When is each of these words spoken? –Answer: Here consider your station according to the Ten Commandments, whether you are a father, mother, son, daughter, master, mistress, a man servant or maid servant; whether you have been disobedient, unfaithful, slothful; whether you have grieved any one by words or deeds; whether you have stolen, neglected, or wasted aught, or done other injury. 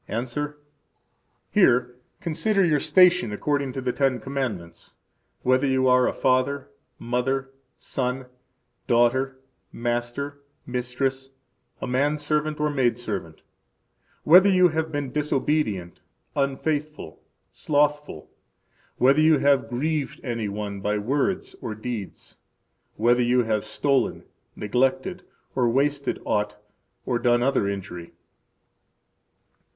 –Answer: 0.09 0.57
Here 1.51 1.93
consider 2.21 2.65
your 2.65 2.79
station 2.79 3.31
according 3.31 3.71
to 3.73 3.81
the 3.81 3.93
Ten 3.93 4.19
Commandments, 4.19 4.95
whether 5.43 5.67
you 5.67 5.87
are 5.87 6.07
a 6.07 6.11
father, 6.11 6.71
mother, 6.97 7.51
son, 7.77 8.25
daughter, 8.87 9.37
master, 9.71 10.41
mistress, 10.65 11.29
a 11.79 11.85
man 11.85 12.17
servant 12.17 12.59
or 12.59 12.71
maid 12.71 12.97
servant; 12.97 13.43
whether 14.23 14.49
you 14.49 14.69
have 14.69 14.91
been 14.91 15.11
disobedient, 15.11 16.01
unfaithful, 16.35 17.21
slothful; 17.51 18.27
whether 18.97 19.21
you 19.21 19.37
have 19.37 19.69
grieved 19.69 20.19
any 20.23 20.49
one 20.49 20.79
by 20.81 20.97
words 20.97 21.55
or 21.61 21.75
deeds; 21.75 22.37
whether 22.95 23.21
you 23.21 23.43
have 23.43 23.63
stolen, 23.63 24.23
neglected, 24.55 25.21
or 25.53 25.69
wasted 25.69 26.19
aught, 26.25 26.59
or 27.05 27.19
done 27.19 27.43
other 27.43 27.69
injury. 27.69 28.13